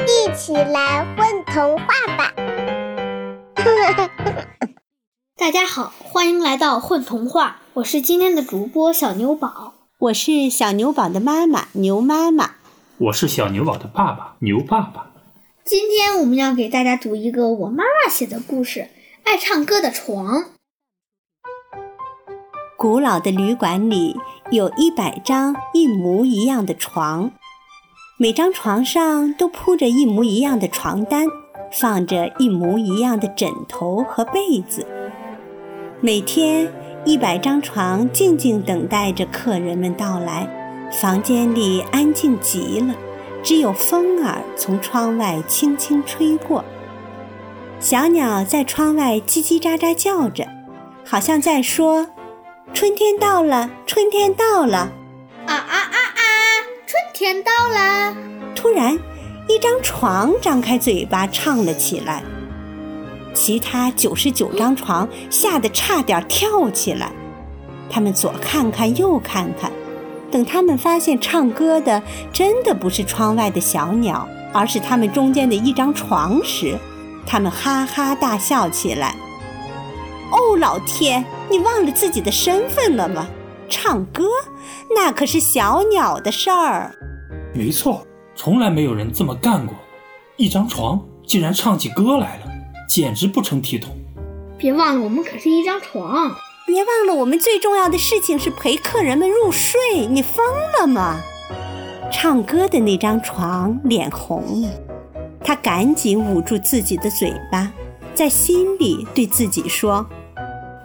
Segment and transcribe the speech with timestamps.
[0.00, 2.32] 一起来混童话吧！
[5.36, 12.52] 大家好，欢迎来到混童话，我是今天的主播小牛宝，我是小牛宝的妈妈牛妈妈，
[12.98, 15.10] 我是小牛宝的爸爸牛爸爸。
[15.64, 18.80] 今天我们要给大家读一个我妈妈写的故事
[19.24, 20.38] 《爱唱歌的床》。
[22.76, 24.16] 古老的旅馆里
[24.50, 27.30] 有一百张一模一样的床，
[28.18, 31.26] 每张床上都铺着一模一样的床单，
[31.72, 34.86] 放着一模一样的枕头和被子。
[36.00, 36.70] 每天，
[37.06, 40.46] 一百张床静静等待着客人们到来，
[40.92, 42.94] 房间里安静极了，
[43.42, 46.62] 只有风儿从窗外轻轻吹过。
[47.80, 50.46] 小鸟在窗外叽叽喳喳叫着，
[51.02, 52.08] 好像在说。
[52.74, 54.92] 春天到了，春天到了，
[57.22, 58.16] 天到了。
[58.52, 58.98] 突然，
[59.48, 62.20] 一张床张开嘴巴唱了起来，
[63.32, 67.12] 其他九十九张床吓得差点跳起来。
[67.88, 69.70] 他们左看看，右看看，
[70.32, 72.02] 等他们发现唱歌的
[72.32, 76.76] 真的不是窗外的小鸟，而是他们中间的一张床时，
[77.24, 79.14] 他们哈哈大笑起来。
[80.32, 81.24] 哦，老天！
[81.48, 83.28] 你忘了自己的身份了吗？
[83.68, 84.24] 唱歌，
[84.96, 86.96] 那可是小鸟的事儿。
[87.54, 89.74] 没错，从来没有人这么干过。
[90.36, 92.46] 一张床竟然唱起歌来了，
[92.88, 93.94] 简直不成体统。
[94.56, 96.34] 别忘了，我们可是一张床。
[96.66, 100.06] 别忘了，我们最重要的事情是陪客人们入睡。
[100.06, 100.44] 你疯
[100.80, 101.20] 了吗？
[102.10, 104.68] 唱歌的那张床脸红了，
[105.44, 107.70] 他赶紧捂住自己的嘴巴，
[108.14, 110.06] 在心里对自己说：“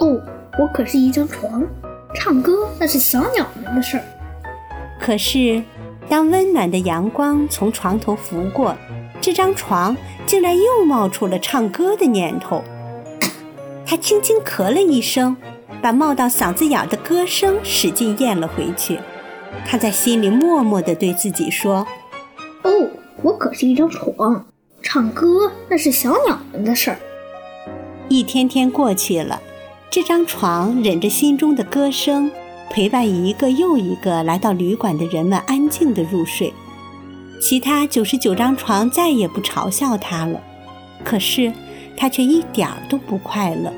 [0.00, 0.20] 哦。”
[0.56, 1.64] 我可是一张床，
[2.14, 4.04] 唱歌那是小鸟们的事儿。
[5.00, 5.60] 可是，
[6.08, 8.76] 当温暖的阳光从床头拂过，
[9.20, 12.62] 这张床竟然又冒出了唱歌的念头。
[13.86, 15.36] 他轻轻咳了一声，
[15.82, 18.98] 把冒到嗓子眼的歌声使劲咽了回去。
[19.66, 21.86] 他在心里默默地对自己说
[22.62, 22.70] ：“哦，
[23.22, 24.46] 我可是一张床，
[24.82, 26.98] 唱歌那是小鸟们的事儿。”
[28.08, 29.40] 一天天过去了。
[29.90, 32.28] 这张床忍着心中的歌声，
[32.70, 36.52] 陪伴一个又一个来到旅馆的人们安静地入睡。
[37.40, 40.40] 其他九十九张床再也不嘲笑他了，
[41.04, 41.52] 可是
[41.96, 43.72] 他却一点儿都不快乐。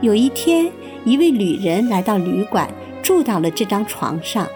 [0.00, 0.70] 有一天，
[1.04, 2.68] 一位旅人来到旅馆，
[3.02, 4.46] 住到了这张床上。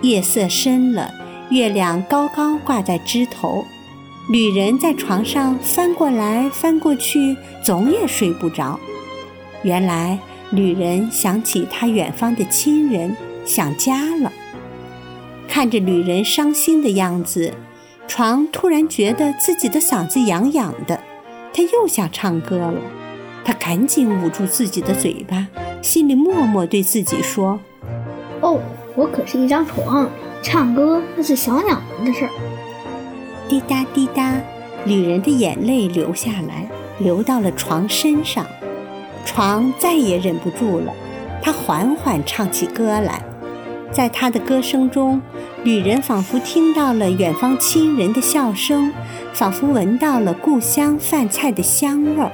[0.00, 1.12] 夜色深了，
[1.50, 3.64] 月亮高高挂在枝头。
[4.30, 8.78] 旅人在床上翻过来翻过去，总也睡不着。
[9.62, 10.18] 原来，
[10.54, 14.32] 旅人想起他远方的亲人，想家了。
[15.48, 17.52] 看着旅人伤心的样子，
[18.06, 21.00] 床突然觉得自己的嗓子痒痒的，
[21.52, 22.80] 他又想唱歌了。
[23.44, 25.48] 他赶紧捂住自己的嘴巴，
[25.82, 27.58] 心里默默对自己说
[28.40, 28.60] ：“哦，
[28.94, 30.08] 我可是一张床，
[30.40, 32.30] 唱歌那是小鸟们的事儿。”
[33.48, 34.40] 滴答滴答，
[34.86, 36.68] 旅人的眼泪流下来，
[37.00, 38.46] 流到了床身上。
[39.24, 40.92] 床再也忍不住了，
[41.42, 43.22] 他缓缓唱起歌来。
[43.90, 45.20] 在他的歌声中，
[45.62, 48.92] 旅人仿佛听到了远方亲人的笑声，
[49.32, 52.32] 仿佛闻到了故乡饭菜的香味儿。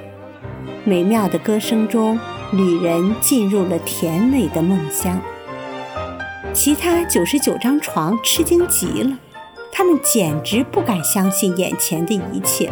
[0.84, 2.19] 美妙的歌声中，
[2.53, 5.21] 旅人进入了甜美的梦乡。
[6.53, 9.17] 其他九十九张床吃惊极了。
[9.72, 12.71] 他们简直不敢相信眼前的一切。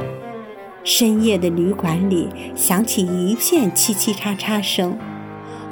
[0.89, 4.99] 深夜的旅馆里响起一片嘁嘁喳喳声。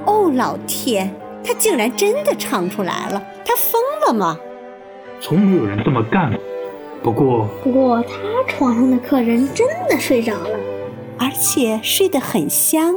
[0.05, 1.11] 哦，老天！
[1.43, 3.23] 他竟然真的唱出来了！
[3.43, 4.39] 他疯了吗？
[5.19, 6.39] 从没有人这么干过。
[7.03, 10.61] 不过，不过他床上的客人真的睡着了，
[11.19, 12.95] 而且睡得很香。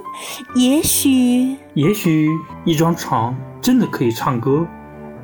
[0.56, 2.28] 也许，也许
[2.66, 4.68] 一张床真的可以唱歌，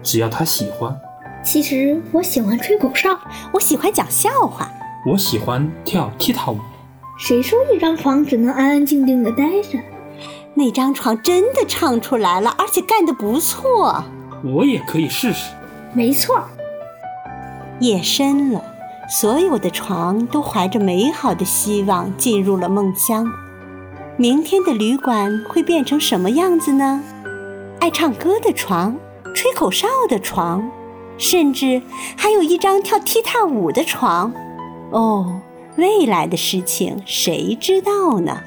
[0.01, 0.97] 只要他喜欢。
[1.43, 3.19] 其实我喜欢吹口哨，
[3.51, 4.71] 我喜欢讲笑话，
[5.11, 6.57] 我喜欢跳踢踏舞。
[7.17, 9.79] 谁说一张床只能安安静静的待着？
[10.53, 14.03] 那张床真的唱出来了，而且干得不错。
[14.43, 15.51] 我也可以试试。
[15.93, 16.41] 没错。
[17.79, 18.63] 夜深了，
[19.09, 23.27] 所有的床都怀着美好的希望进入了梦乡。
[24.17, 27.01] 明天的旅馆会变成什么样子呢？
[27.79, 28.95] 爱唱歌的床，
[29.33, 30.69] 吹口哨的床。
[31.17, 31.81] 甚至
[32.17, 34.33] 还有一张跳踢踏舞的床，
[34.91, 35.39] 哦，
[35.77, 38.41] 未来的事情谁知道呢？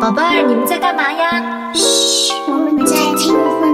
[0.00, 1.72] 宝贝儿，你们在干嘛呀？
[1.72, 3.65] 嘘，我们在听。